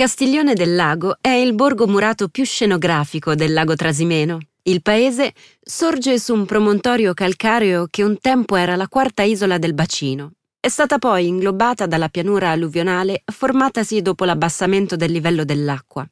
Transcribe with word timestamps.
Castiglione 0.00 0.54
del 0.54 0.76
Lago 0.76 1.18
è 1.20 1.28
il 1.28 1.52
borgo 1.52 1.86
murato 1.86 2.28
più 2.28 2.42
scenografico 2.42 3.34
del 3.34 3.52
lago 3.52 3.74
Trasimeno. 3.74 4.38
Il 4.62 4.80
paese 4.80 5.34
sorge 5.60 6.18
su 6.18 6.32
un 6.32 6.46
promontorio 6.46 7.12
calcareo 7.12 7.86
che 7.90 8.02
un 8.02 8.18
tempo 8.18 8.56
era 8.56 8.76
la 8.76 8.88
quarta 8.88 9.24
isola 9.24 9.58
del 9.58 9.74
bacino. 9.74 10.30
È 10.58 10.68
stata 10.68 10.96
poi 10.96 11.26
inglobata 11.26 11.84
dalla 11.84 12.08
pianura 12.08 12.48
alluvionale 12.48 13.24
formatasi 13.30 14.00
dopo 14.00 14.24
l'abbassamento 14.24 14.96
del 14.96 15.12
livello 15.12 15.44
dell'acqua. 15.44 16.08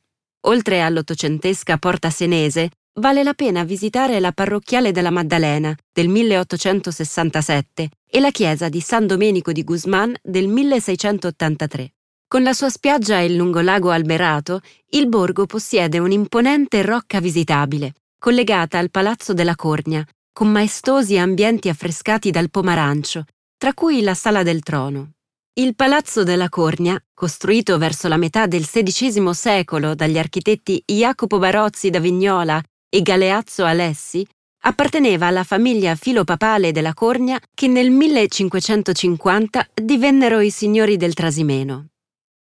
Oltre 0.48 0.82
all'ottocentesca 0.82 1.79
Porta 1.79 2.11
Senese, 2.11 2.68
vale 3.00 3.23
la 3.23 3.32
pena 3.32 3.64
visitare 3.64 4.20
la 4.20 4.32
parrocchiale 4.32 4.93
della 4.93 5.11
Maddalena 5.11 5.75
del 5.91 6.09
1867 6.09 7.89
e 8.07 8.20
la 8.20 8.30
chiesa 8.32 8.68
di 8.68 8.80
San 8.82 9.07
Domenico 9.07 9.50
di 9.50 9.64
Guzman 9.64 10.14
del 10.23 10.46
1683. 10.46 11.93
Con 12.30 12.42
la 12.42 12.52
sua 12.52 12.68
spiaggia 12.68 13.20
e 13.20 13.24
il 13.24 13.36
lungolago 13.36 13.88
alberato, 13.88 14.60
il 14.90 15.08
borgo 15.08 15.46
possiede 15.46 15.98
un'imponente 15.98 16.82
rocca 16.82 17.20
visitabile, 17.20 17.95
collegata 18.18 18.77
al 18.77 18.91
Palazzo 18.91 19.32
della 19.32 19.56
Cornia, 19.56 20.06
con 20.30 20.51
maestosi 20.51 21.16
ambienti 21.16 21.70
affrescati 21.70 22.30
dal 22.30 22.51
pomarancio, 22.51 23.24
tra 23.56 23.73
cui 23.73 24.02
la 24.02 24.12
Sala 24.12 24.42
del 24.42 24.60
Trono. 24.60 25.12
Il 25.54 25.74
Palazzo 25.74 26.23
della 26.23 26.51
Cornia, 26.51 27.02
costruito 27.14 27.78
verso 27.78 28.09
la 28.09 28.18
metà 28.18 28.46
del 28.46 28.66
XVI 28.66 29.32
secolo 29.32 29.95
dagli 29.95 30.18
architetti 30.18 30.82
Jacopo 30.84 31.38
Barozzi 31.38 31.88
da 31.88 31.98
Vignola 31.98 32.62
e 32.90 33.01
Galeazzo 33.01 33.65
Alessi, 33.65 34.26
apparteneva 34.65 35.29
alla 35.29 35.45
famiglia 35.45 35.95
filopapale 35.95 36.73
della 36.73 36.92
Cornia 36.92 37.40
che 37.54 37.68
nel 37.68 37.90
1550 37.90 39.66
divennero 39.82 40.40
i 40.40 40.51
signori 40.51 40.98
del 40.98 41.15
Trasimeno. 41.15 41.87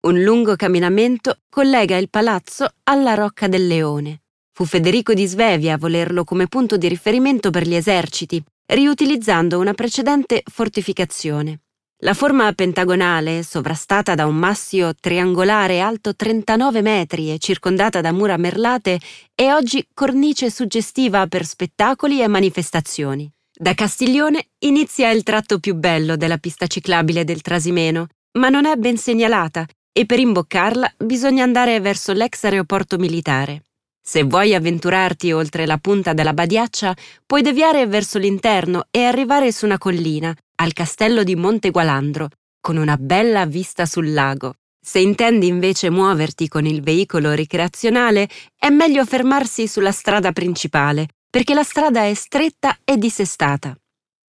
Un 0.02 0.22
lungo 0.22 0.56
camminamento 0.56 1.40
collega 1.50 1.98
il 1.98 2.08
palazzo 2.08 2.66
alla 2.84 3.12
Rocca 3.12 3.48
del 3.48 3.66
Leone. 3.66 4.22
Fu 4.50 4.64
Federico 4.64 5.12
di 5.12 5.26
Svevia 5.26 5.74
a 5.74 5.76
volerlo 5.76 6.24
come 6.24 6.46
punto 6.46 6.78
di 6.78 6.88
riferimento 6.88 7.50
per 7.50 7.68
gli 7.68 7.74
eserciti, 7.74 8.42
riutilizzando 8.72 9.58
una 9.58 9.74
precedente 9.74 10.42
fortificazione. 10.50 11.60
La 11.98 12.14
forma 12.14 12.50
pentagonale, 12.54 13.42
sovrastata 13.42 14.14
da 14.14 14.24
un 14.24 14.36
massio 14.36 14.94
triangolare 14.98 15.80
alto 15.80 16.16
39 16.16 16.80
metri 16.80 17.30
e 17.30 17.38
circondata 17.38 18.00
da 18.00 18.10
mura 18.10 18.38
merlate, 18.38 18.98
è 19.34 19.52
oggi 19.52 19.86
cornice 19.92 20.48
suggestiva 20.48 21.26
per 21.26 21.44
spettacoli 21.44 22.22
e 22.22 22.26
manifestazioni. 22.26 23.30
Da 23.52 23.74
Castiglione 23.74 24.46
inizia 24.60 25.10
il 25.10 25.24
tratto 25.24 25.58
più 25.58 25.74
bello 25.74 26.16
della 26.16 26.38
pista 26.38 26.66
ciclabile 26.66 27.24
del 27.24 27.42
Trasimeno, 27.42 28.06
ma 28.38 28.48
non 28.48 28.64
è 28.64 28.76
ben 28.76 28.96
segnalata 28.96 29.66
e 29.92 30.06
per 30.06 30.18
imboccarla 30.18 30.94
bisogna 30.98 31.42
andare 31.42 31.80
verso 31.80 32.12
l'ex 32.12 32.44
aeroporto 32.44 32.98
militare. 32.98 33.64
Se 34.02 34.22
vuoi 34.22 34.54
avventurarti 34.54 35.30
oltre 35.32 35.66
la 35.66 35.78
punta 35.78 36.12
della 36.12 36.32
badiaccia, 36.32 36.96
puoi 37.26 37.42
deviare 37.42 37.86
verso 37.86 38.18
l'interno 38.18 38.86
e 38.90 39.04
arrivare 39.04 39.52
su 39.52 39.66
una 39.66 39.78
collina, 39.78 40.34
al 40.56 40.72
castello 40.72 41.22
di 41.22 41.36
Monte 41.36 41.70
Gualandro, 41.70 42.28
con 42.60 42.76
una 42.76 42.96
bella 42.96 43.46
vista 43.46 43.86
sul 43.86 44.12
lago. 44.12 44.54
Se 44.82 44.98
intendi 44.98 45.46
invece 45.46 45.90
muoverti 45.90 46.48
con 46.48 46.64
il 46.64 46.82
veicolo 46.82 47.32
ricreazionale, 47.32 48.28
è 48.56 48.70
meglio 48.70 49.04
fermarsi 49.04 49.68
sulla 49.68 49.92
strada 49.92 50.32
principale, 50.32 51.08
perché 51.28 51.52
la 51.52 51.62
strada 51.62 52.04
è 52.06 52.14
stretta 52.14 52.78
e 52.82 52.96
dissestata. 52.96 53.76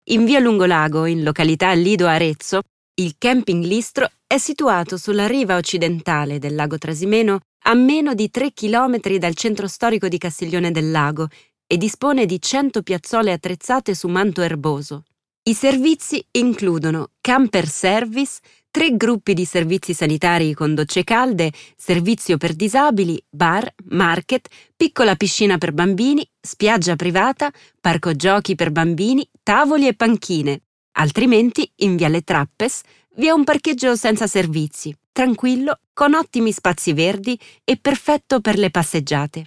In 0.09 0.25
via 0.25 0.39
Lungolago, 0.39 1.05
in 1.05 1.23
località 1.23 1.71
Lido 1.71 2.07
Arezzo, 2.07 2.61
il 2.95 3.15
camping 3.17 3.63
Listro 3.63 4.09
è 4.31 4.37
situato 4.37 4.95
sulla 4.95 5.27
riva 5.27 5.57
occidentale 5.57 6.39
del 6.39 6.55
lago 6.55 6.77
Trasimeno 6.77 7.39
a 7.65 7.73
meno 7.73 8.13
di 8.13 8.31
3 8.31 8.53
km 8.53 9.17
dal 9.17 9.35
centro 9.35 9.67
storico 9.67 10.07
di 10.07 10.17
Castiglione 10.17 10.71
del 10.71 10.89
Lago 10.89 11.27
e 11.67 11.75
dispone 11.75 12.25
di 12.25 12.41
100 12.41 12.81
piazzole 12.81 13.33
attrezzate 13.33 13.93
su 13.93 14.07
manto 14.07 14.41
erboso. 14.41 15.03
I 15.43 15.53
servizi 15.53 16.25
includono 16.31 17.09
camper 17.19 17.67
service, 17.67 18.39
tre 18.71 18.95
gruppi 18.95 19.33
di 19.33 19.43
servizi 19.43 19.93
sanitari 19.93 20.53
con 20.53 20.75
docce 20.75 21.03
calde, 21.03 21.51
servizio 21.75 22.37
per 22.37 22.53
disabili, 22.53 23.21
bar, 23.29 23.69
market, 23.89 24.47
piccola 24.77 25.17
piscina 25.17 25.57
per 25.57 25.73
bambini, 25.73 26.25
spiaggia 26.39 26.95
privata, 26.95 27.51
parco 27.81 28.15
giochi 28.15 28.55
per 28.55 28.71
bambini, 28.71 29.29
tavoli 29.43 29.87
e 29.87 29.93
panchine. 29.93 30.61
Altrimenti, 30.93 31.69
in 31.77 31.95
Viale 31.95 32.21
Trappes, 32.21 32.81
vi 33.15 33.27
è 33.27 33.31
un 33.31 33.43
parcheggio 33.43 33.95
senza 33.95 34.27
servizi, 34.27 34.95
tranquillo, 35.11 35.79
con 35.93 36.13
ottimi 36.13 36.51
spazi 36.51 36.93
verdi 36.93 37.39
e 37.63 37.77
perfetto 37.77 38.41
per 38.41 38.57
le 38.57 38.71
passeggiate. 38.71 39.45